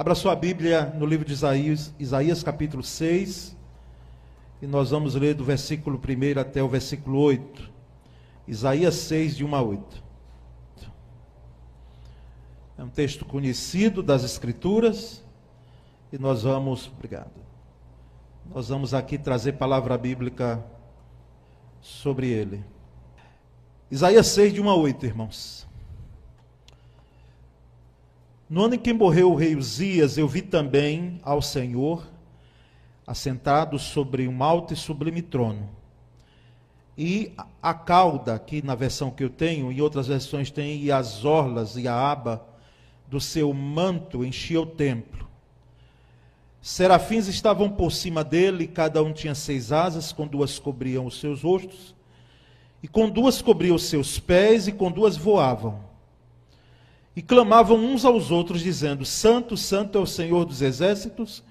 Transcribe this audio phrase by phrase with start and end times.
[0.00, 3.54] Abra sua Bíblia no livro de Isaías, Isaías capítulo 6,
[4.62, 7.70] e nós vamos ler do versículo 1 até o versículo 8.
[8.48, 10.02] Isaías 6, de 1 a 8.
[12.78, 15.22] É um texto conhecido das Escrituras,
[16.10, 17.38] e nós vamos, obrigado.
[18.54, 20.64] Nós vamos aqui trazer palavra bíblica
[21.78, 22.64] sobre ele.
[23.90, 25.68] Isaías 6, de 1 a 8, irmãos.
[28.50, 32.04] No ano em que morreu o rei Uzias, eu vi também ao Senhor
[33.06, 35.70] assentado sobre um alto e sublime trono.
[36.98, 37.32] E
[37.62, 41.76] a cauda, aqui na versão que eu tenho, em outras versões tem, e as orlas
[41.76, 42.44] e a aba
[43.06, 45.28] do seu manto enchia o templo.
[46.60, 51.42] Serafins estavam por cima dele, cada um tinha seis asas, com duas cobriam os seus
[51.42, 51.94] rostos,
[52.82, 55.89] e com duas cobriam os seus pés, e com duas voavam.
[57.14, 61.42] E clamavam uns aos outros, dizendo: Santo, Santo é o Senhor dos exércitos,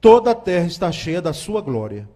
[0.00, 2.08] toda a terra está cheia da sua glória.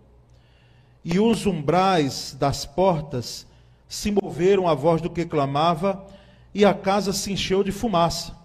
[1.05, 3.47] E os umbrais das portas
[3.89, 6.07] se moveram à voz do que clamava,
[6.55, 8.37] e a casa se encheu de fumaça.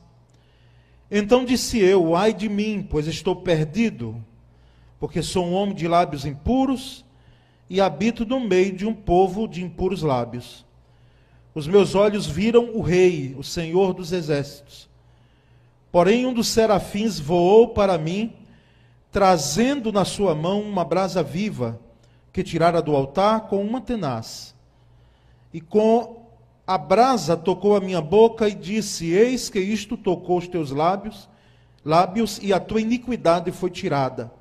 [1.12, 4.24] Então disse eu: Ai de mim, pois estou perdido,
[5.00, 7.06] porque sou um homem de lábios impuros
[7.70, 10.66] e habito no meio de um povo de impuros lábios.
[11.56, 14.90] Os meus olhos viram o Rei, o Senhor dos exércitos.
[15.92, 18.34] Porém, um dos serafins voou para mim,
[19.12, 21.80] trazendo na sua mão uma brasa viva,
[22.32, 24.56] que tirara do altar com uma tenaz.
[25.54, 26.24] E com
[26.66, 31.30] a brasa tocou a minha boca e disse: Eis que isto tocou os teus lábios,
[31.86, 34.34] lábios, e a tua iniquidade foi tirada,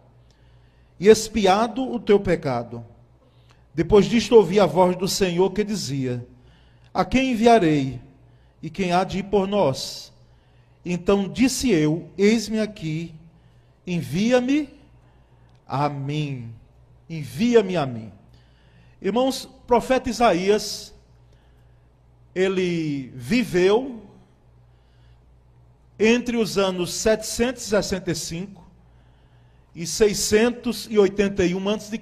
[0.99, 2.83] e espiado o teu pecado.
[3.75, 6.27] Depois disto ouvi a voz do Senhor que dizia:
[6.93, 8.01] a quem enviarei?
[8.63, 10.13] E quem há de ir por nós?
[10.85, 13.15] Então disse eu: Eis-me aqui,
[13.87, 14.69] envia-me
[15.67, 16.53] a mim.
[17.09, 18.13] Envia-me a mim.
[19.01, 20.95] Irmãos, o profeta Isaías,
[22.35, 24.03] ele viveu
[25.99, 28.63] entre os anos 765
[29.75, 32.01] e 681 a.C.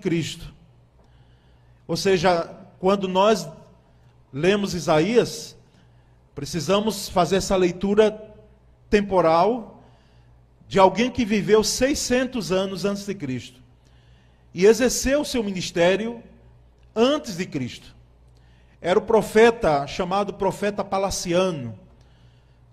[1.86, 2.44] Ou seja,
[2.78, 3.48] quando nós
[4.32, 5.56] lemos Isaías,
[6.34, 8.34] precisamos fazer essa leitura
[8.88, 9.82] temporal
[10.68, 13.60] de alguém que viveu 600 anos antes de Cristo
[14.54, 16.22] e exerceu seu ministério
[16.94, 17.94] antes de Cristo.
[18.80, 21.78] Era o profeta chamado profeta palaciano,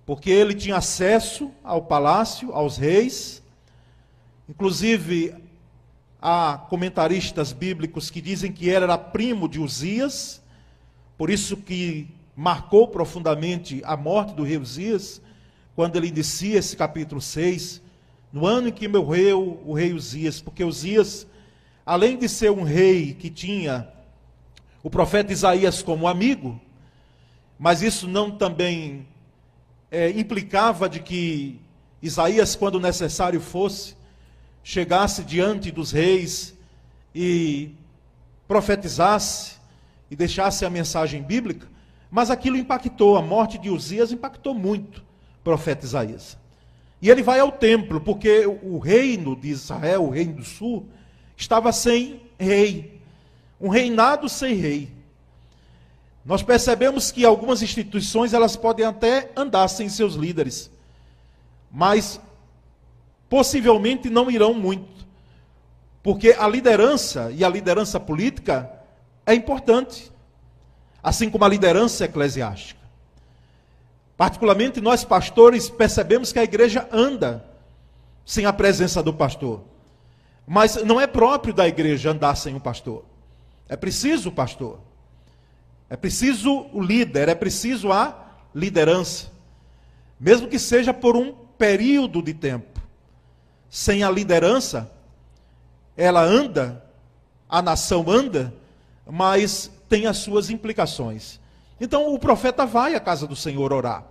[0.05, 3.43] porque ele tinha acesso ao palácio, aos reis.
[4.47, 5.35] Inclusive,
[6.21, 10.41] há comentaristas bíblicos que dizem que ele era primo de Uzias,
[11.17, 15.19] por isso que marcou profundamente a morte do rei Uzias,
[15.75, 17.81] quando ele inicia esse capítulo 6,
[18.31, 21.25] no ano em que morreu o rei Uzias, porque Uzias,
[21.83, 23.87] além de ser um rei que tinha
[24.83, 26.61] o profeta Isaías como amigo,
[27.57, 29.07] mas isso não também
[29.89, 31.59] é, implicava de que
[32.01, 33.95] Isaías, quando necessário fosse,
[34.63, 36.53] chegasse diante dos reis
[37.15, 37.71] e
[38.47, 39.56] profetizasse
[40.09, 41.67] e deixasse a mensagem bíblica,
[42.09, 46.37] mas aquilo impactou, a morte de Uzias impactou muito o profeta Isaías.
[47.01, 50.87] E ele vai ao templo, porque o reino de Israel, o reino do sul,
[51.35, 52.99] estava sem rei.
[53.59, 54.89] Um reinado sem rei.
[56.25, 60.69] Nós percebemos que algumas instituições elas podem até andar sem seus líderes,
[61.71, 62.19] mas
[63.29, 65.05] possivelmente não irão muito,
[66.03, 68.69] porque a liderança e a liderança política
[69.27, 70.09] é importante,
[71.03, 72.79] assim como a liderança eclesiástica.
[74.15, 77.45] Particularmente nós pastores percebemos que a igreja anda
[78.25, 79.61] sem a presença do pastor.
[80.47, 83.03] Mas não é próprio da igreja andar sem o pastor.
[83.67, 84.79] É preciso o pastor.
[85.89, 89.27] É preciso o líder, é preciso a liderança.
[90.17, 92.81] Mesmo que seja por um período de tempo.
[93.69, 94.89] Sem a liderança,
[95.97, 96.83] ela anda,
[97.49, 98.53] a nação anda,
[99.09, 101.39] mas tem as suas implicações.
[101.79, 104.05] Então o profeta vai à casa do Senhor orar.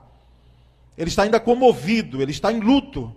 [0.96, 3.14] Ele está ainda comovido, ele está em luto.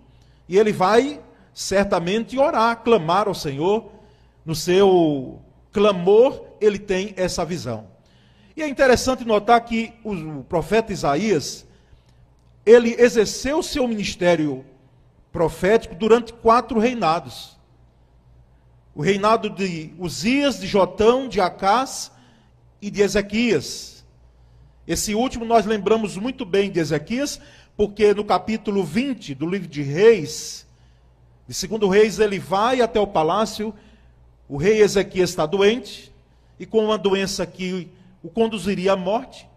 [0.48, 1.20] E ele vai
[1.54, 3.90] certamente orar, clamar ao Senhor.
[4.44, 5.40] No seu
[5.72, 7.86] clamor, ele tem essa visão.
[8.56, 11.66] E é interessante notar que o profeta Isaías,
[12.66, 14.64] ele exerceu seu ministério
[15.32, 17.59] profético durante quatro reinados
[19.00, 22.12] o reinado de Uzias, de Jotão, de Acás
[22.82, 24.04] e de Ezequias.
[24.86, 27.40] Esse último nós lembramos muito bem de Ezequias,
[27.78, 30.66] porque no capítulo 20 do livro de Reis,
[31.48, 33.72] De segundo Reis, ele vai até o palácio,
[34.46, 36.12] o rei Ezequias está doente,
[36.58, 37.88] e com uma doença que
[38.22, 39.48] o conduziria à morte.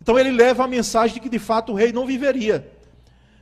[0.00, 2.66] Então ele leva a mensagem de que de fato o rei não viveria,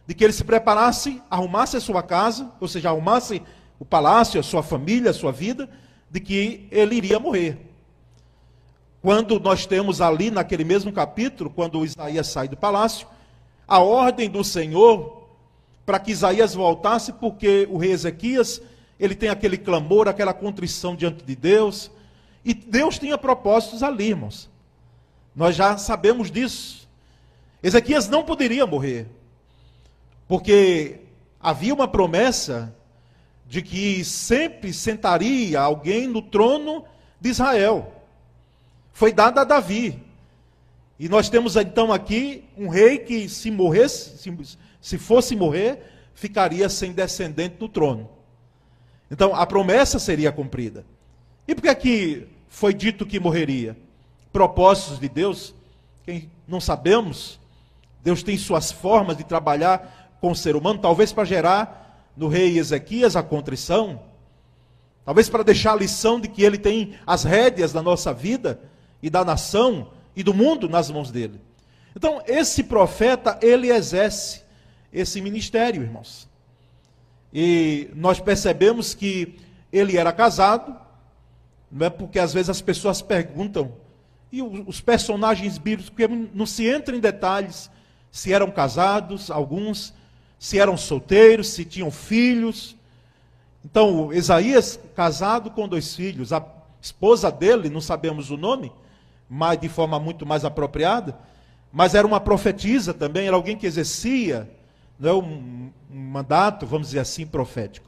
[0.09, 3.41] de que ele se preparasse, arrumasse a sua casa, ou seja, arrumasse
[3.81, 5.69] o palácio, a sua família, a sua vida,
[6.11, 7.59] de que ele iria morrer.
[9.01, 13.09] Quando nós temos ali naquele mesmo capítulo, quando Isaías sai do palácio,
[13.67, 15.19] a ordem do Senhor
[15.87, 18.61] para que Isaías voltasse, porque o rei Ezequias,
[18.99, 21.91] ele tem aquele clamor, aquela contrição diante de Deus,
[22.45, 24.51] e Deus tinha propósitos ali, irmãos.
[25.35, 26.87] Nós já sabemos disso.
[27.63, 29.07] Ezequias não poderia morrer,
[30.29, 31.01] porque
[31.41, 32.75] havia uma promessa
[33.51, 36.85] de que sempre sentaria alguém no trono
[37.21, 37.93] de Israel
[38.93, 40.01] foi dada a Davi.
[40.97, 45.83] E nós temos então aqui um rei que, se morresse, se, se fosse morrer,
[46.15, 48.09] ficaria sem descendente no trono.
[49.11, 50.85] Então a promessa seria cumprida.
[51.49, 53.77] E por que aqui foi dito que morreria?
[54.33, 55.53] Propósitos de Deus,
[56.05, 57.41] quem não sabemos.
[58.05, 61.80] Deus tem suas formas de trabalhar com o ser humano, talvez para gerar
[62.17, 64.03] no rei Ezequias a contrição,
[65.05, 68.61] talvez para deixar a lição de que ele tem as rédeas da nossa vida
[69.03, 71.41] e da nação e do mundo nas mãos dele.
[71.97, 74.43] Então, esse profeta, ele exerce
[74.93, 76.29] esse ministério, irmãos.
[77.33, 79.39] E nós percebemos que
[79.73, 80.77] ele era casado,
[81.71, 83.73] não é porque às vezes as pessoas perguntam,
[84.33, 87.71] e os personagens bíblicos, porque não se entra em detalhes
[88.13, 89.95] se eram casados, alguns,
[90.41, 92.75] se eram solteiros, se tinham filhos.
[93.63, 96.43] Então, Isaías, casado com dois filhos, a
[96.81, 98.73] esposa dele, não sabemos o nome,
[99.29, 101.17] mas de forma muito mais apropriada,
[101.71, 104.51] mas era uma profetisa também, era alguém que exercia
[104.99, 107.87] não é, um, um mandato, vamos dizer assim, profético.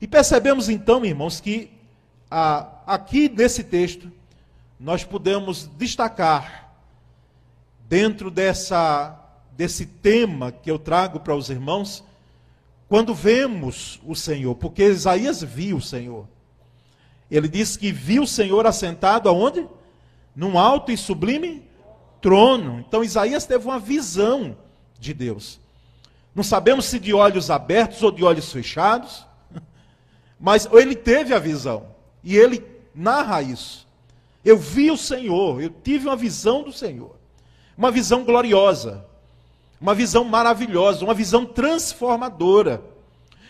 [0.00, 1.72] E percebemos então, irmãos, que
[2.30, 4.10] ah, aqui nesse texto
[4.78, 6.72] nós podemos destacar
[7.88, 9.19] dentro dessa
[9.60, 12.02] desse tema que eu trago para os irmãos,
[12.88, 16.26] quando vemos o Senhor, porque Isaías viu o Senhor.
[17.30, 19.68] Ele diz que viu o Senhor assentado aonde?
[20.34, 21.62] num alto e sublime
[22.22, 22.82] trono.
[22.88, 24.56] Então Isaías teve uma visão
[24.98, 25.60] de Deus.
[26.34, 29.26] Não sabemos se de olhos abertos ou de olhos fechados,
[30.40, 31.88] mas ele teve a visão.
[32.24, 32.64] E ele
[32.94, 33.86] narra isso.
[34.42, 37.14] Eu vi o Senhor, eu tive uma visão do Senhor.
[37.76, 39.04] Uma visão gloriosa,
[39.80, 42.82] uma visão maravilhosa, uma visão transformadora,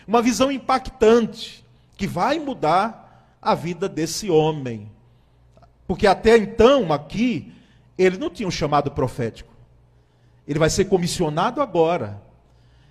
[0.07, 1.65] uma visão impactante,
[1.97, 4.89] que vai mudar a vida desse homem.
[5.87, 7.53] Porque até então, aqui,
[7.97, 9.51] ele não tinha um chamado profético.
[10.47, 12.21] Ele vai ser comissionado agora.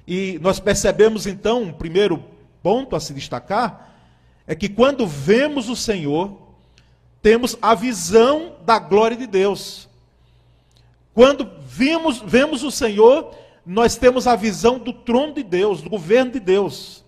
[0.07, 2.23] E nós percebemos então, um primeiro
[2.63, 3.91] ponto a se destacar,
[4.47, 6.37] é que quando vemos o Senhor,
[7.23, 9.89] temos a visão da glória de Deus.
[11.20, 13.34] Quando vimos, vemos o Senhor,
[13.67, 17.05] nós temos a visão do trono de Deus, do governo de Deus.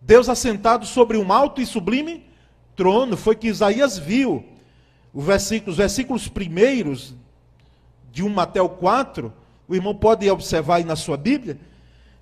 [0.00, 2.24] Deus assentado sobre um alto e sublime
[2.74, 4.42] trono, foi que Isaías viu
[5.12, 7.14] versículo, os versículos primeiros,
[8.10, 9.30] de 1 até o 4,
[9.68, 11.58] o irmão pode observar aí na sua Bíblia,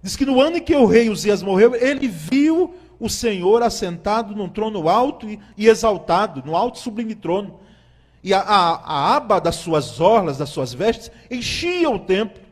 [0.03, 4.35] diz que no ano em que o rei Uzias morreu, ele viu o Senhor assentado
[4.35, 7.61] num trono alto e, e exaltado, no alto e sublime trono.
[8.25, 12.43] E a, a, a aba das suas orlas, das suas vestes, enchia o templo.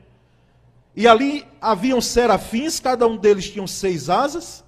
[0.95, 4.63] E ali haviam serafins, cada um deles tinha seis asas,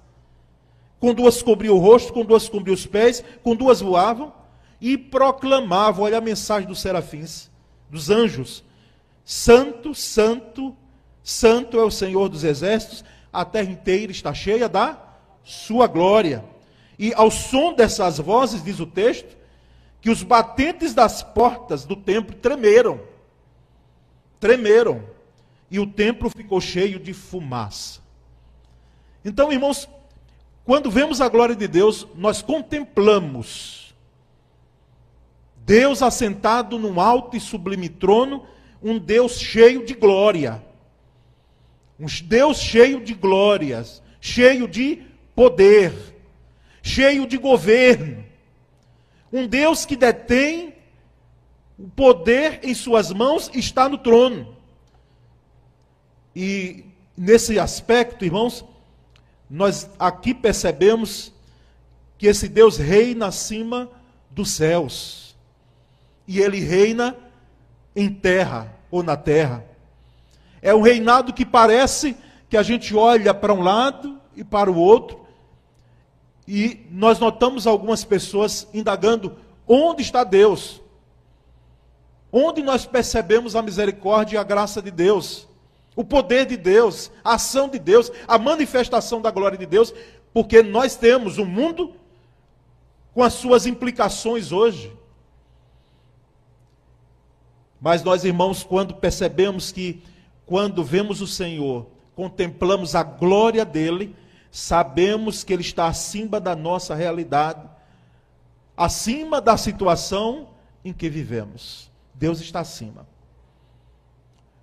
[0.99, 4.33] com duas cobriam o rosto, com duas cobriam os pés, com duas voavam
[4.81, 7.51] e proclamavam, olha a mensagem dos serafins,
[7.87, 8.63] dos anjos:
[9.23, 10.75] Santo, Santo,
[11.21, 14.97] Santo é o Senhor dos exércitos, a terra inteira está cheia da
[15.43, 16.43] sua glória.
[16.97, 19.44] E ao som dessas vozes, diz o texto,
[20.05, 23.01] que os batentes das portas do templo tremeram.
[24.39, 25.03] Tremeram.
[25.71, 28.01] E o templo ficou cheio de fumaça.
[29.25, 29.89] Então, irmãos,
[30.63, 33.95] quando vemos a glória de Deus, nós contemplamos
[35.65, 38.45] Deus assentado num alto e sublime trono,
[38.83, 40.63] um Deus cheio de glória.
[41.99, 45.01] Um Deus cheio de glórias, cheio de
[45.33, 45.91] poder,
[46.83, 48.34] cheio de governo.
[49.35, 50.73] Um Deus que detém
[51.77, 54.55] o poder em suas mãos está no trono.
[56.33, 56.85] E
[57.17, 58.63] nesse aspecto, irmãos,
[59.49, 61.33] nós aqui percebemos
[62.17, 63.91] que esse Deus reina acima
[64.31, 65.35] dos céus
[66.25, 67.13] e ele reina
[67.93, 69.65] em terra ou na terra.
[70.61, 72.15] É um reinado que parece
[72.49, 75.24] que a gente olha para um lado e para o outro
[76.47, 79.37] E nós notamos algumas pessoas indagando:
[79.67, 80.81] onde está Deus?
[82.31, 85.47] Onde nós percebemos a misericórdia e a graça de Deus?
[85.95, 89.93] O poder de Deus, a ação de Deus, a manifestação da glória de Deus,
[90.33, 91.93] porque nós temos um mundo
[93.13, 94.91] com as suas implicações hoje.
[97.79, 100.03] Mas nós, irmãos, quando percebemos que,
[100.45, 104.13] quando vemos o Senhor, contemplamos a glória dele,
[104.55, 107.69] sabemos que ele está acima da nossa realidade,
[108.77, 110.47] acima da situação
[110.81, 111.91] em que vivemos.
[112.13, 113.05] Deus está acima.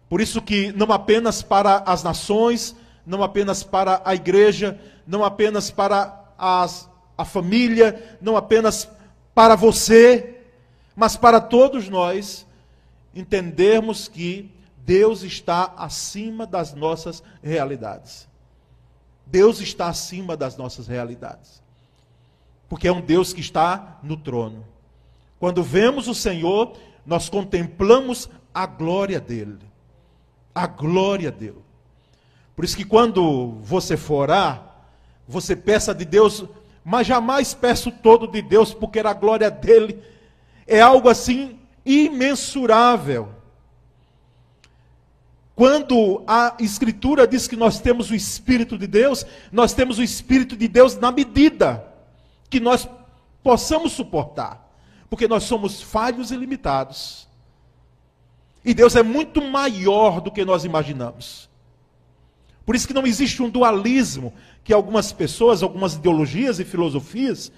[0.08, 5.70] Por isso que não apenas para as nações, não apenas para a igreja, não apenas
[5.70, 8.88] para as, a família, não apenas
[9.34, 10.40] para você,
[10.96, 12.46] mas para todos nós,
[13.14, 18.31] entendermos que Deus está acima das nossas realidades.
[19.32, 21.62] Deus está acima das nossas realidades.
[22.68, 24.64] Porque é um Deus que está no trono.
[25.40, 29.58] Quando vemos o Senhor, nós contemplamos a glória dele.
[30.54, 31.64] A glória dele.
[32.54, 34.84] Por isso que quando você for orar,
[35.26, 36.44] você peça de Deus,
[36.84, 39.98] mas jamais peço todo de Deus, porque a glória dele
[40.66, 43.30] é algo assim imensurável.
[45.54, 50.56] Quando a Escritura diz que nós temos o Espírito de Deus, nós temos o Espírito
[50.56, 51.84] de Deus na medida
[52.48, 52.88] que nós
[53.42, 54.62] possamos suportar
[55.12, 57.28] porque nós somos falhos e limitados.
[58.64, 61.50] E Deus é muito maior do que nós imaginamos.
[62.64, 64.32] Por isso que não existe um dualismo
[64.64, 67.52] que algumas pessoas, algumas ideologias e filosofias,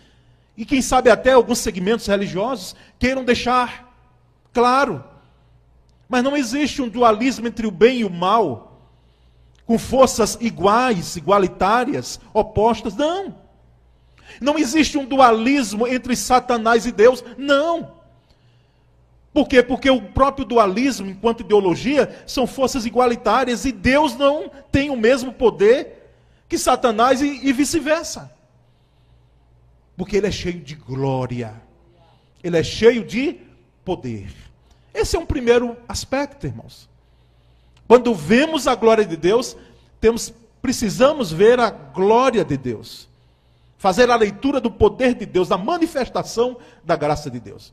[0.57, 3.97] e quem sabe até alguns segmentos religiosos, queiram deixar
[4.53, 5.05] claro.
[6.09, 8.81] Mas não existe um dualismo entre o bem e o mal,
[9.67, 12.95] com forças iguais, igualitárias, opostas.
[12.95, 13.35] Não.
[14.41, 17.25] Não existe um dualismo entre Satanás e Deus.
[17.39, 17.93] Não.
[19.33, 19.63] Por quê?
[19.63, 25.33] Porque o próprio dualismo, enquanto ideologia, são forças igualitárias e Deus não tem o mesmo
[25.33, 26.13] poder
[26.49, 28.33] que Satanás e, e vice-versa.
[29.97, 31.53] Porque ele é cheio de glória,
[32.43, 33.41] ele é cheio de
[33.85, 34.44] poder.
[34.95, 36.89] Esse é um primeiro aspecto, irmãos.
[37.87, 39.57] Quando vemos a glória de Deus,
[40.01, 40.33] temos,
[40.63, 43.09] precisamos ver a glória de Deus
[43.85, 47.71] fazer a leitura do poder de Deus, da manifestação da graça de Deus.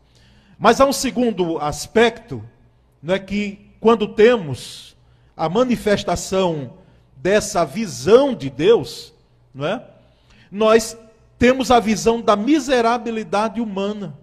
[0.59, 2.43] Mas há um segundo aspecto,
[3.01, 4.93] não é que quando temos
[5.37, 6.73] a manifestação
[7.15, 9.13] dessa visão de Deus,
[9.55, 9.87] não é?
[10.51, 10.97] Nós
[11.39, 14.13] temos a visão da miserabilidade humana.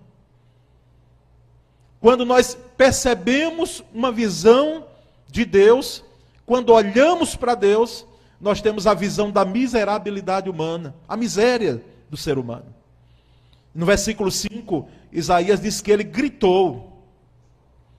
[2.02, 4.86] Quando nós percebemos uma visão
[5.28, 6.04] de Deus,
[6.46, 8.06] quando olhamos para Deus,
[8.40, 12.72] nós temos a visão da miserabilidade humana, a miséria do ser humano.
[13.74, 17.02] No versículo 5, Isaías diz que ele gritou.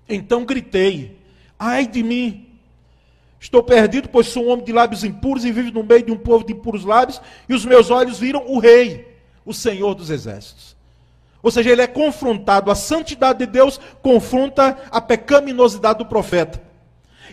[0.07, 1.19] Então gritei:
[1.59, 2.47] Ai de mim!
[3.37, 6.17] Estou perdido, pois sou um homem de lábios impuros e vivo no meio de um
[6.17, 10.75] povo de impuros lábios, e os meus olhos viram o Rei, o Senhor dos Exércitos.
[11.41, 16.61] Ou seja, ele é confrontado, a santidade de Deus confronta a pecaminosidade do profeta.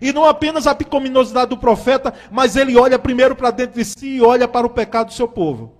[0.00, 4.16] E não apenas a pecaminosidade do profeta, mas ele olha primeiro para dentro de si
[4.16, 5.74] e olha para o pecado do seu povo.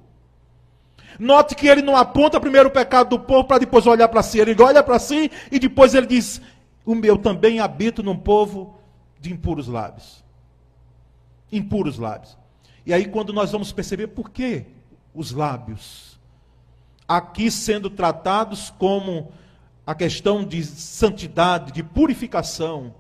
[1.18, 4.38] Note que ele não aponta primeiro o pecado do povo para depois olhar para si.
[4.38, 6.40] Ele olha para si e depois ele diz:
[6.85, 8.78] O meu também habito num povo
[9.21, 10.25] de impuros lábios.
[11.50, 12.37] Impuros lábios.
[12.85, 14.64] E aí, quando nós vamos perceber por que
[15.14, 16.15] os lábios,
[17.08, 19.32] aqui sendo tratados como
[19.86, 22.94] a questão de santidade, de purificação,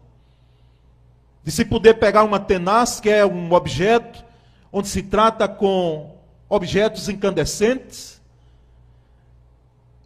[1.42, 4.24] de se poder pegar uma tenaz, que é um objeto,
[4.72, 6.16] onde se trata com
[6.48, 8.20] objetos incandescentes,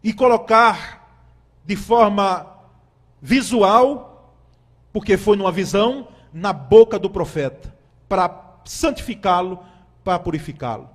[0.02, 1.00] e colocar
[1.64, 2.46] de forma
[3.20, 4.34] visual,
[4.92, 7.74] porque foi numa visão, na boca do profeta,
[8.08, 9.62] para santificá-lo,
[10.02, 10.88] para purificá-lo.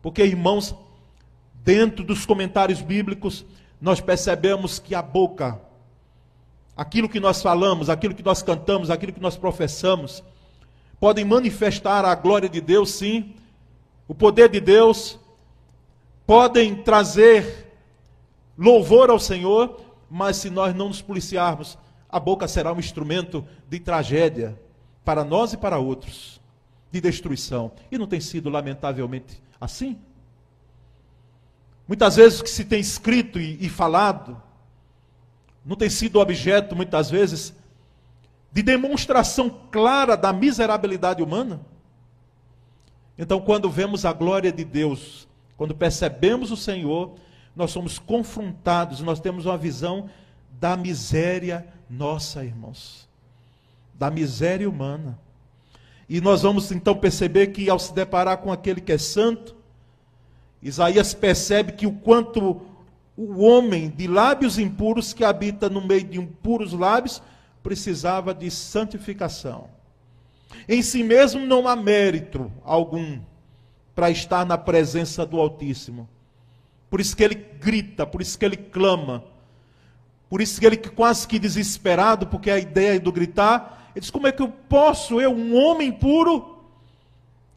[0.00, 0.74] Porque, irmãos,
[1.68, 3.44] dentro dos comentários bíblicos,
[3.78, 5.60] nós percebemos que a boca
[6.74, 10.24] aquilo que nós falamos, aquilo que nós cantamos, aquilo que nós professamos,
[10.98, 13.34] podem manifestar a glória de Deus, sim,
[14.06, 15.18] o poder de Deus,
[16.26, 17.70] podem trazer
[18.56, 21.76] louvor ao Senhor, mas se nós não nos policiarmos,
[22.08, 24.58] a boca será um instrumento de tragédia
[25.04, 26.40] para nós e para outros,
[26.90, 27.72] de destruição.
[27.92, 29.98] E não tem sido, lamentavelmente, assim?
[31.88, 34.40] Muitas vezes o que se tem escrito e, e falado,
[35.64, 37.54] não tem sido objeto, muitas vezes,
[38.52, 41.60] de demonstração clara da miserabilidade humana?
[43.18, 45.26] Então, quando vemos a glória de Deus
[45.56, 47.16] Quando percebemos o Senhor,
[47.56, 50.08] nós somos confrontados, nós temos uma visão
[50.60, 53.08] da miséria nossa, irmãos.
[53.92, 55.18] Da miséria humana.
[56.08, 59.56] E nós vamos então perceber que ao se deparar com aquele que é santo,
[60.62, 62.60] Isaías percebe que o quanto
[63.16, 67.22] o homem de lábios impuros que habita no meio de impuros lábios
[67.62, 69.68] precisava de santificação.
[70.68, 73.20] Em si mesmo não há mérito algum
[73.94, 76.08] para estar na presença do Altíssimo.
[76.88, 79.24] Por isso que ele grita, por isso que ele clama,
[80.28, 84.26] por isso que ele quase que desesperado, porque a ideia do gritar, ele diz: como
[84.26, 86.58] é que eu posso, eu, um homem puro,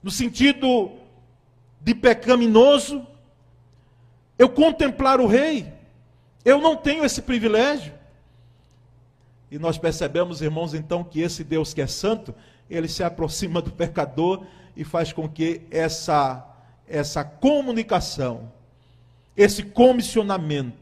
[0.01, 0.91] no sentido
[1.83, 3.05] de pecaminoso,
[4.37, 5.71] eu contemplar o rei?
[6.43, 7.93] Eu não tenho esse privilégio.
[9.49, 12.33] E nós percebemos, irmãos, então, que esse Deus que é santo,
[12.69, 14.45] ele se aproxima do pecador
[14.75, 16.45] e faz com que essa,
[16.87, 18.51] essa comunicação,
[19.35, 20.79] esse comissionamento,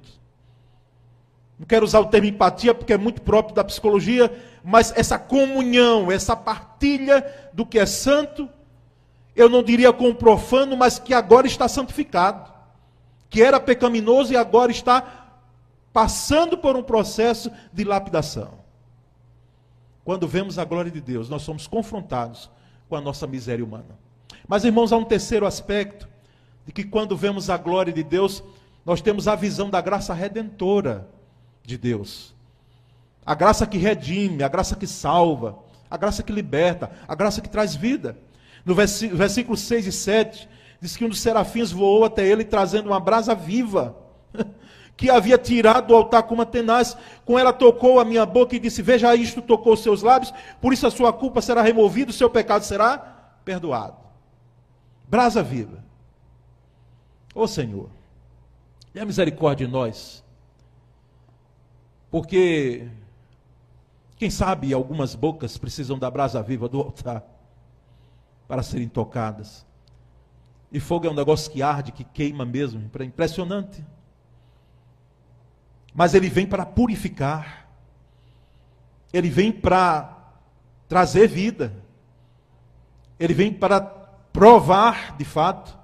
[1.58, 4.32] não quero usar o termo empatia porque é muito próprio da psicologia,
[4.64, 8.50] mas essa comunhão, essa partilha do que é santo,
[9.40, 12.52] eu não diria com profano, mas que agora está santificado,
[13.30, 15.38] que era pecaminoso e agora está
[15.94, 18.60] passando por um processo de lapidação.
[20.04, 22.50] Quando vemos a glória de Deus, nós somos confrontados
[22.90, 23.98] com a nossa miséria humana.
[24.46, 26.06] Mas, irmãos, há um terceiro aspecto
[26.66, 28.44] de que quando vemos a glória de Deus,
[28.86, 31.08] nós temos a visão da graça redentora
[31.64, 32.36] de Deus.
[33.26, 37.50] A graça que redime, a graça que salva, a graça que liberta, a graça que
[37.50, 38.18] traz vida.
[38.66, 40.50] No versículo 6 e 7,
[40.82, 43.96] diz que um dos serafins voou até ele trazendo uma brasa viva
[44.96, 46.98] que havia tirado do altar com uma tenaz.
[47.26, 50.74] Com ela tocou a minha boca e disse: Veja isto, tocou os seus lábios, por
[50.74, 52.98] isso a sua culpa será removida, o seu pecado será
[53.46, 53.98] perdoado.
[55.08, 55.84] Brasa viva.
[57.34, 57.90] Ô Senhor,
[58.92, 60.24] tenha misericórdia de nós.
[62.12, 62.88] Porque,
[64.18, 67.24] quem sabe, algumas bocas precisam da brasa viva do altar
[68.50, 69.66] para serem tocadas.
[70.70, 73.82] E fogo é um negócio que arde, que queima mesmo, é impressionante
[75.94, 77.68] mas ele vem para purificar,
[79.12, 80.18] ele vem para
[80.88, 81.74] trazer vida,
[83.20, 85.78] ele vem para provar de fato.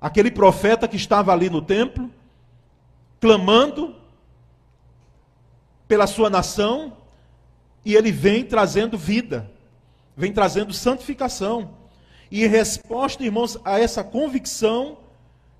[0.00, 2.10] Aquele profeta que estava ali no templo,
[3.20, 3.96] clamando
[5.88, 6.96] pela sua nação,
[7.84, 9.50] e ele vem trazendo vida,
[10.16, 11.74] vem trazendo santificação.
[12.30, 14.98] E em resposta, irmãos, a essa convicção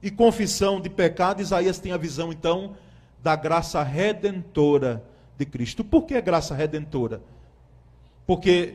[0.02, 2.76] e confissão de pecado, Isaías tem a visão então
[3.22, 5.04] da graça redentora
[5.38, 5.84] de Cristo.
[5.84, 7.22] Por que graça redentora?
[8.26, 8.74] Porque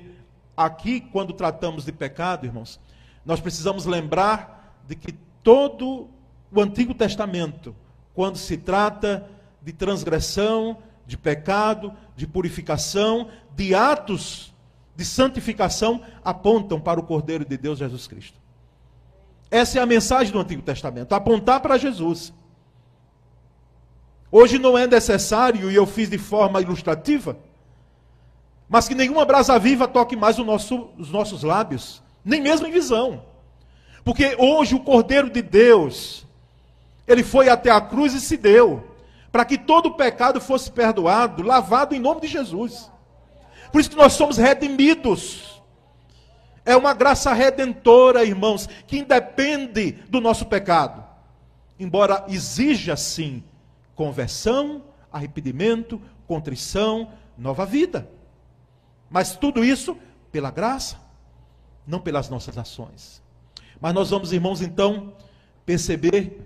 [0.56, 2.80] aqui, quando tratamos de pecado, irmãos,
[3.26, 5.14] nós precisamos lembrar de que
[5.44, 6.10] todo
[6.52, 7.76] o Antigo Testamento,
[8.14, 9.30] quando se trata
[9.62, 14.54] de transgressão, de pecado, de purificação, de atos
[14.98, 18.40] de santificação, apontam para o Cordeiro de Deus Jesus Cristo.
[19.52, 22.34] Essa é a mensagem do Antigo Testamento, apontar para Jesus.
[24.32, 27.38] Hoje não é necessário, e eu fiz de forma ilustrativa,
[28.68, 33.24] mas que nenhuma brasa viva toque mais nosso, os nossos lábios, nem mesmo em visão.
[34.04, 36.26] Porque hoje o Cordeiro de Deus,
[37.08, 38.84] ele foi até a cruz e se deu,
[39.32, 42.90] para que todo o pecado fosse perdoado, lavado em nome de Jesus.
[43.72, 45.62] Por isso que nós somos redimidos.
[46.66, 51.04] É uma graça redentora, irmãos, que independe do nosso pecado.
[51.80, 53.44] Embora exija sim
[53.96, 58.10] conversão, arrependimento, contrição, nova vida.
[59.10, 59.98] Mas tudo isso
[60.32, 60.98] pela graça,
[61.86, 63.24] não pelas nossas ações.
[63.80, 65.14] Mas nós vamos, irmãos, então,
[65.66, 66.42] perceber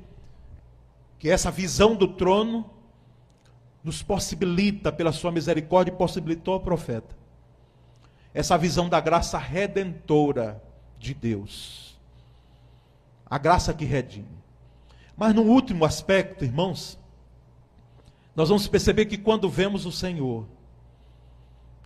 [1.18, 2.70] que essa visão do trono
[3.84, 7.16] nos possibilita, pela sua misericórdia, possibilitou ao profeta,
[8.34, 10.62] essa visão da graça redentora
[10.98, 12.00] de Deus.
[13.26, 14.42] A graça que redime.
[15.18, 16.98] Mas no último aspecto, irmãos,
[18.36, 20.48] nós vamos perceber que quando vemos o Senhor,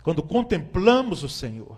[0.02, 1.76] quando contemplamos o Senhor,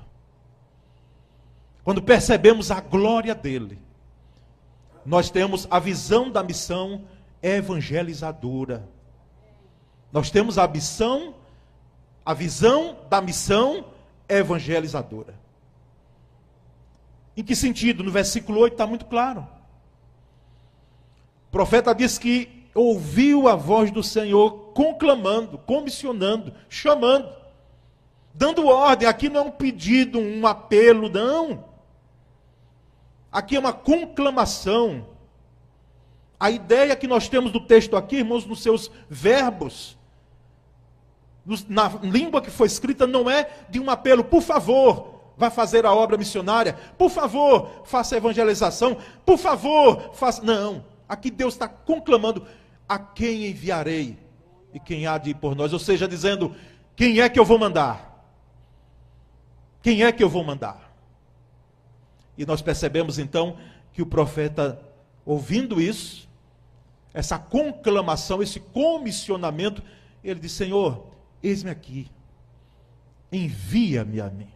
[1.83, 3.79] quando percebemos a glória dele,
[5.07, 7.07] nós temos a visão da missão
[7.43, 8.87] evangelizadora.
[10.13, 11.35] Nós temos a missão,
[12.25, 13.85] a visão da missão
[14.29, 15.35] evangelizadora.
[17.37, 18.03] Em que sentido?
[18.03, 19.47] No versículo 8 está muito claro.
[21.49, 27.29] O profeta diz que ouviu a voz do Senhor conclamando, comissionando, chamando,
[28.35, 29.09] dando ordem.
[29.09, 31.65] Aqui não é um pedido, um apelo, não.
[33.31, 35.07] Aqui é uma conclamação.
[36.39, 39.98] A ideia que nós temos do texto aqui, irmãos, nos seus verbos,
[41.69, 45.95] na língua que foi escrita, não é de um apelo, por favor, vá fazer a
[45.95, 50.43] obra missionária, por favor, faça a evangelização, por favor, faça.
[50.43, 52.47] Não, aqui Deus está conclamando:
[52.89, 54.19] a quem enviarei
[54.75, 55.73] e quem há de ir por nós?
[55.73, 56.55] Ou seja, dizendo:
[56.95, 58.27] quem é que eu vou mandar?
[59.83, 60.93] Quem é que eu vou mandar?
[62.37, 63.57] E nós percebemos então
[63.93, 64.81] que o profeta,
[65.25, 66.29] ouvindo isso,
[67.15, 69.83] essa conclamação, esse comissionamento,
[70.23, 71.07] ele diz: Senhor,
[71.43, 72.11] eis-me aqui,
[73.31, 74.49] envia-me a mim.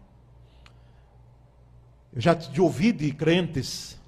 [2.13, 3.99] Eu já te ouvi de crentes,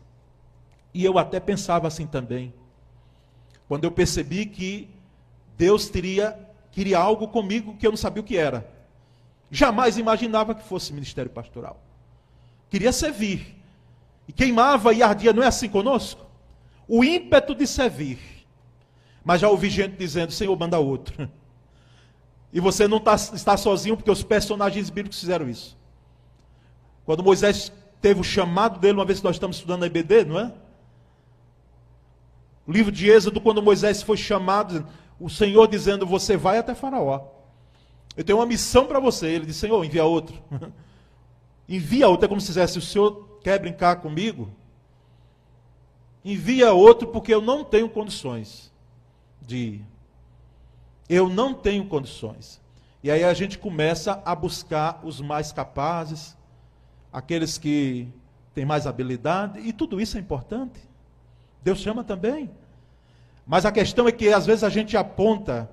[0.93, 2.53] e eu até pensava assim também,
[3.67, 4.89] quando eu percebi que
[5.57, 6.39] Deus teria,
[6.71, 8.69] queria algo comigo que eu não sabia o que era.
[9.51, 11.81] Jamais imaginava que fosse ministério pastoral.
[12.69, 13.55] Queria servir.
[14.27, 16.25] E queimava e ardia, não é assim conosco?
[16.89, 18.19] O ímpeto de servir.
[19.25, 21.31] Mas já ouvi gente dizendo: Senhor, manda outro.
[22.55, 25.77] E você não tá, está sozinho, porque os personagens bíblicos fizeram isso.
[27.05, 30.39] Quando Moisés teve o chamado dele, uma vez que nós estamos estudando na IBD, não
[30.39, 30.55] é?
[32.65, 34.87] O livro de Êxodo, quando Moisés foi chamado,
[35.19, 37.27] o Senhor dizendo: Você vai até Faraó.
[38.17, 39.27] Eu tenho uma missão para você.
[39.27, 40.41] Ele disse: Senhor, envia outro.
[41.69, 42.27] envia outro.
[42.27, 44.49] É como se dissesse: O Senhor quer brincar comigo?
[46.25, 48.73] Envia outro, porque eu não tenho condições
[49.43, 49.94] de ir.
[51.09, 52.61] Eu não tenho condições.
[53.03, 56.37] E aí a gente começa a buscar os mais capazes,
[57.13, 58.09] aqueles que
[58.55, 60.81] têm mais habilidade, e tudo isso é importante.
[61.63, 62.51] Deus chama também.
[63.47, 65.71] Mas a questão é que às vezes a gente aponta: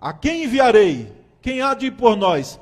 [0.00, 1.12] a quem enviarei?
[1.42, 2.58] Quem há de ir por nós?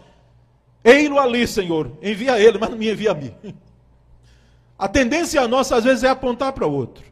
[0.83, 1.92] Ei-lo ali, Senhor.
[2.02, 3.35] Envia ele, mas não me envia a mim.
[4.78, 7.05] A tendência nossa, às vezes, é apontar para o outro.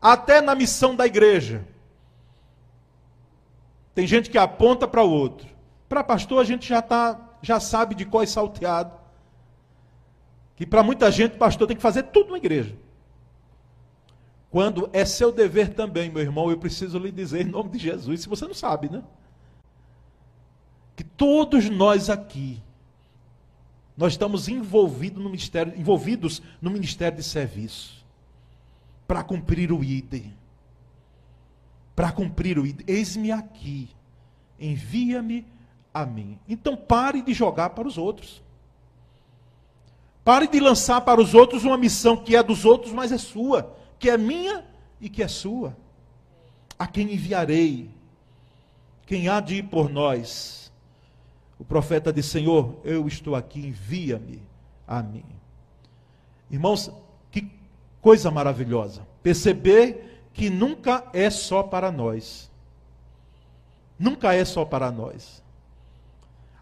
[0.00, 1.66] Até na missão da igreja.
[3.96, 5.48] Tem gente que aponta para o outro.
[5.88, 8.92] Para pastor, a gente já, tá, já sabe de qual é salteado.
[10.54, 12.76] Que para muita gente, pastor tem que fazer tudo na igreja.
[14.50, 18.20] Quando é seu dever também, meu irmão, eu preciso lhe dizer em nome de Jesus,
[18.20, 19.02] se você não sabe, né?
[20.94, 22.62] Que todos nós aqui,
[23.96, 28.04] nós estamos envolvidos no ministério, envolvidos no ministério de serviço
[29.08, 30.26] para cumprir o ID.
[31.96, 32.64] Para cumprir o.
[32.86, 33.88] Eis-me aqui.
[34.60, 35.44] Envia-me
[35.92, 36.38] a mim.
[36.46, 38.42] Então pare de jogar para os outros.
[40.22, 43.74] Pare de lançar para os outros uma missão que é dos outros, mas é sua,
[43.98, 44.64] que é minha
[45.00, 45.76] e que é sua.
[46.78, 47.88] A quem enviarei?
[49.06, 50.72] Quem há de ir por nós?
[51.58, 54.42] O profeta disse: Senhor, eu estou aqui, envia-me
[54.86, 55.24] a mim.
[56.50, 56.90] Irmãos,
[57.30, 57.50] que
[58.02, 59.06] coisa maravilhosa.
[59.22, 62.50] Perceber que nunca é só para nós.
[63.98, 65.42] Nunca é só para nós.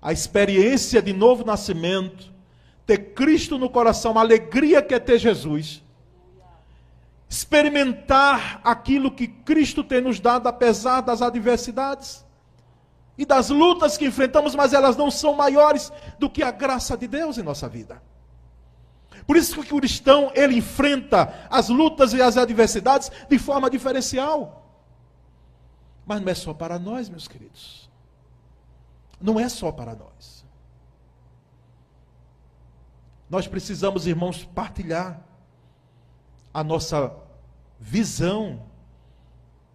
[0.00, 2.32] A experiência de novo nascimento,
[2.86, 5.82] ter Cristo no coração, a alegria que é ter Jesus.
[7.28, 12.24] Experimentar aquilo que Cristo tem nos dado, apesar das adversidades
[13.18, 17.08] e das lutas que enfrentamos, mas elas não são maiores do que a graça de
[17.08, 18.00] Deus em nossa vida.
[19.26, 24.64] Por isso que o cristão, ele enfrenta as lutas e as adversidades de forma diferencial.
[26.06, 27.88] Mas não é só para nós, meus queridos.
[29.20, 30.44] Não é só para nós.
[33.30, 35.20] Nós precisamos, irmãos, partilhar
[36.52, 37.16] a nossa
[37.80, 38.62] visão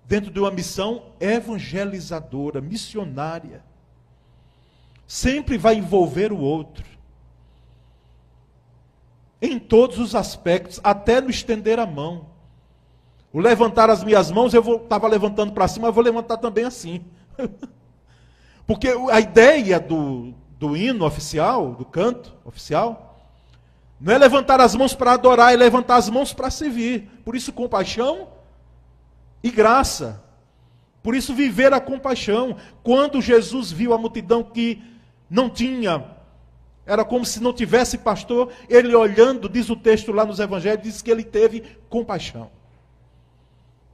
[0.06, 3.64] dentro de uma missão evangelizadora, missionária.
[5.08, 6.99] Sempre vai envolver o outro.
[9.42, 12.28] Em todos os aspectos, até no estender a mão.
[13.32, 17.02] O levantar as minhas mãos, eu estava levantando para cima, eu vou levantar também assim.
[18.66, 23.10] Porque a ideia do, do hino oficial, do canto oficial,
[24.00, 27.10] não é levantar as mãos para adorar, é levantar as mãos para servir.
[27.26, 28.28] Por isso, compaixão
[29.44, 30.24] e graça.
[31.04, 32.56] Por isso, viver a compaixão.
[32.82, 34.82] Quando Jesus viu a multidão que
[35.30, 36.04] não tinha,
[36.90, 41.02] era como se não tivesse pastor, ele olhando, diz o texto lá nos evangelhos, diz
[41.04, 42.50] que ele teve compaixão.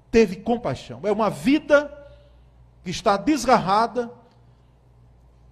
[0.10, 1.02] Teve compaixão.
[1.04, 1.92] É uma vida
[2.86, 4.10] que está desgarrada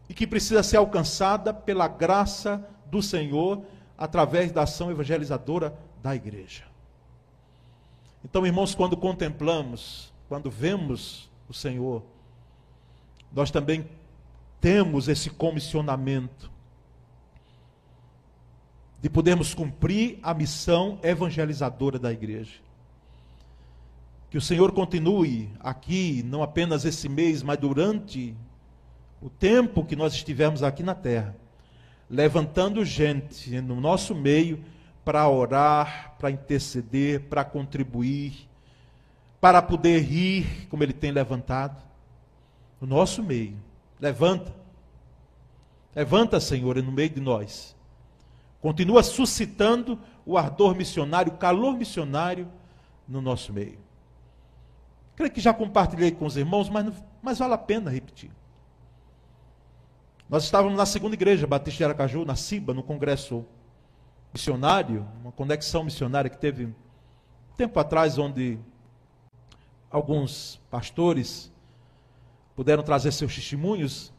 [0.07, 3.61] e que precisa ser alcançada pela graça do Senhor
[3.97, 6.63] através da ação evangelizadora da igreja.
[8.23, 12.03] Então, irmãos, quando contemplamos, quando vemos o Senhor,
[13.33, 13.85] nós também
[14.61, 16.52] temos esse comissionamento
[19.03, 22.53] de podermos cumprir a missão evangelizadora da igreja.
[24.29, 28.33] Que o Senhor continue aqui, não apenas esse mês, mas durante
[29.21, 31.35] o tempo que nós estivermos aqui na terra,
[32.09, 34.63] levantando gente no nosso meio
[35.03, 38.47] para orar, para interceder, para contribuir,
[39.41, 41.83] para poder rir, como Ele tem levantado,
[42.79, 43.57] no nosso meio.
[43.99, 44.55] Levanta.
[45.93, 47.75] Levanta, Senhor, no meio de nós.
[48.63, 52.49] Continua suscitando o ardor missionário, o calor missionário
[53.05, 53.77] no nosso meio.
[55.17, 58.31] Creio que já compartilhei com os irmãos, mas, mas vale a pena repetir.
[60.29, 63.45] Nós estávamos na segunda igreja Batista de Aracaju, na Ciba, no congresso
[64.31, 66.73] missionário, uma conexão missionária que teve um
[67.57, 68.57] tempo atrás, onde
[69.91, 71.51] alguns pastores
[72.55, 74.13] puderam trazer seus testemunhos.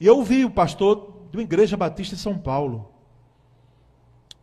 [0.00, 2.96] E eu vi o pastor de uma igreja batista em São Paulo.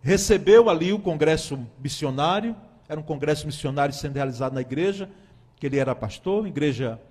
[0.05, 2.55] Recebeu ali o congresso missionário,
[2.87, 5.09] era um congresso missionário sendo realizado na igreja,
[5.55, 7.01] que ele era pastor, igreja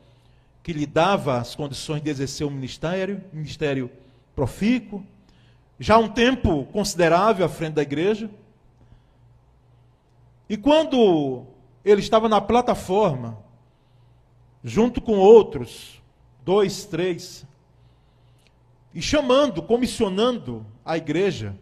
[0.63, 3.91] que lhe dava as condições de exercer o ministério, ministério
[4.33, 5.05] profícuo,
[5.77, 8.31] já um tempo considerável à frente da igreja.
[10.49, 11.47] E quando
[11.85, 13.37] ele estava na plataforma,
[14.63, 16.01] junto com outros,
[16.45, 17.45] dois, três,
[18.95, 21.57] e chamando, comissionando a igreja,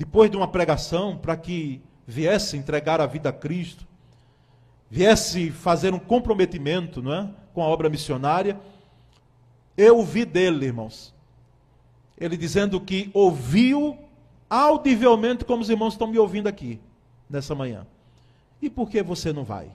[0.00, 3.86] depois de uma pregação, para que viesse entregar a vida a Cristo,
[4.88, 8.58] viesse fazer um comprometimento não é, com a obra missionária,
[9.76, 11.14] eu ouvi dele, irmãos,
[12.16, 13.98] ele dizendo que ouviu
[14.48, 16.80] audivelmente, como os irmãos estão me ouvindo aqui,
[17.28, 17.86] nessa manhã.
[18.62, 19.70] E por que você não vai?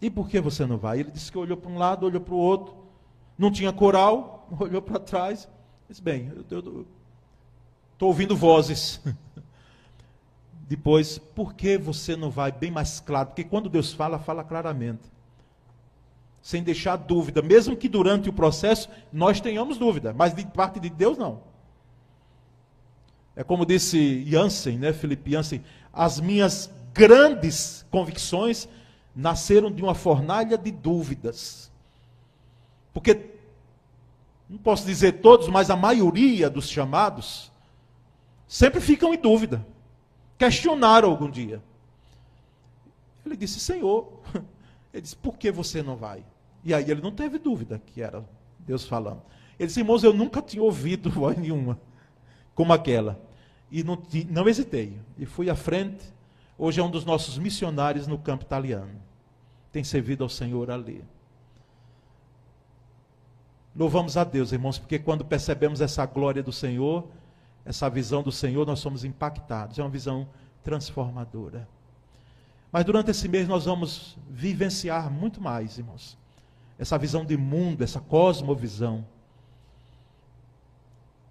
[0.00, 1.00] E por que você não vai?
[1.00, 2.74] Ele disse que olhou para um lado, olhou para o outro,
[3.36, 5.46] não tinha coral, olhou para trás,
[5.90, 6.86] disse, bem, eu
[7.94, 9.00] estou ouvindo vozes.
[10.68, 13.28] Depois, por que você não vai bem mais claro?
[13.28, 15.02] Porque quando Deus fala, fala claramente.
[16.42, 20.90] Sem deixar dúvida, mesmo que durante o processo nós tenhamos dúvida, mas de parte de
[20.90, 21.40] Deus não.
[23.34, 28.68] É como disse Jansen, né, Felipe Jansen, as minhas grandes convicções
[29.14, 31.70] nasceram de uma fornalha de dúvidas.
[32.92, 33.30] Porque,
[34.48, 37.50] não posso dizer todos, mas a maioria dos chamados
[38.54, 39.66] sempre ficam em dúvida
[40.38, 41.62] questionaram algum dia.
[43.24, 44.20] Ele disse: Senhor,
[44.92, 46.24] ele disse: Por que você não vai?
[46.62, 48.24] E aí ele não teve dúvida que era
[48.58, 49.22] Deus falando.
[49.58, 51.80] Ele disse: Irmãos, eu nunca tinha ouvido voz nenhuma
[52.54, 53.20] como aquela.
[53.70, 54.98] E não, não hesitei.
[55.18, 56.12] E fui à frente.
[56.56, 59.02] Hoje é um dos nossos missionários no campo italiano.
[59.72, 61.02] Tem servido ao Senhor ali.
[63.74, 67.08] Louvamos a Deus, irmãos, porque quando percebemos essa glória do Senhor,
[67.64, 69.78] essa visão do Senhor, nós somos impactados.
[69.78, 70.28] É uma visão
[70.62, 71.66] transformadora.
[72.70, 76.18] Mas durante esse mês nós vamos vivenciar muito mais, irmãos.
[76.78, 79.06] Essa visão de mundo, essa cosmovisão.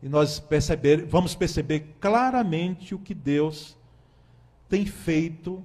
[0.01, 3.77] E nós perceber, vamos perceber claramente o que Deus
[4.69, 5.63] tem feito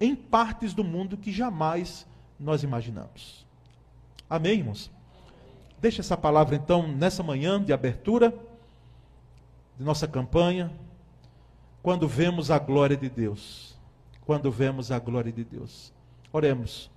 [0.00, 2.06] em partes do mundo que jamais
[2.38, 3.46] nós imaginamos.
[4.28, 4.90] Amém, irmãos?
[5.80, 8.34] Deixa essa palavra então nessa manhã de abertura
[9.78, 10.72] de nossa campanha,
[11.82, 13.76] quando vemos a glória de Deus.
[14.26, 15.92] Quando vemos a glória de Deus.
[16.32, 16.90] Oremos.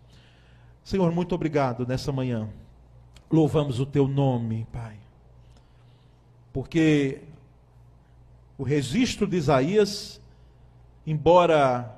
[0.83, 2.49] Senhor, muito obrigado nessa manhã.
[3.29, 4.97] Louvamos o teu nome, Pai.
[6.51, 7.21] Porque
[8.57, 10.19] o registro de Isaías,
[11.05, 11.97] embora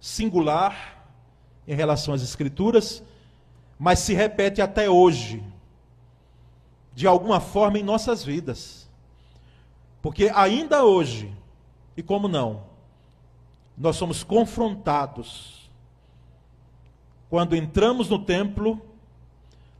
[0.00, 1.06] singular
[1.66, 3.02] em relação às Escrituras,
[3.78, 5.42] mas se repete até hoje,
[6.94, 8.81] de alguma forma em nossas vidas.
[10.02, 11.32] Porque ainda hoje,
[11.96, 12.64] e como não,
[13.78, 15.70] nós somos confrontados
[17.30, 18.82] quando entramos no templo,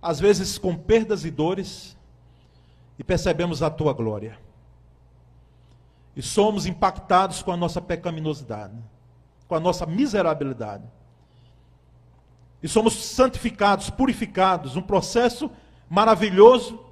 [0.00, 1.96] às vezes com perdas e dores,
[2.98, 4.38] e percebemos a tua glória.
[6.14, 8.76] E somos impactados com a nossa pecaminosidade,
[9.48, 10.84] com a nossa miserabilidade.
[12.62, 15.50] E somos santificados, purificados, um processo
[15.90, 16.91] maravilhoso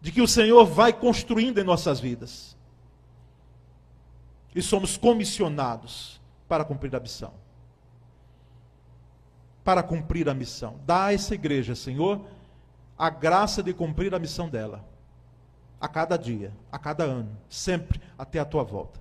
[0.00, 2.56] de que o Senhor vai construindo em nossas vidas.
[4.54, 7.32] E somos comissionados para cumprir a missão.
[9.62, 10.80] Para cumprir a missão.
[10.84, 12.20] Dá a essa igreja, Senhor,
[12.98, 14.84] a graça de cumprir a missão dela.
[15.80, 19.00] A cada dia, a cada ano, sempre até a tua volta.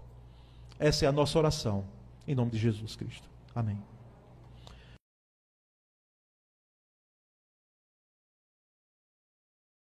[0.78, 1.84] Essa é a nossa oração,
[2.28, 3.28] em nome de Jesus Cristo.
[3.54, 3.89] Amém.